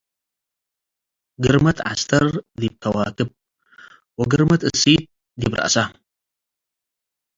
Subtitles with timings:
[1.43, 2.25] ግርመት ዐስተር
[2.59, 3.29] ዲብ ከዋክብ
[4.19, 5.03] ወግርመት እሲት
[5.39, 5.75] ዲብ ረአሰ።